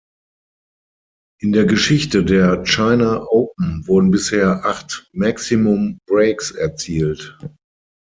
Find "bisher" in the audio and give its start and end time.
4.09-4.65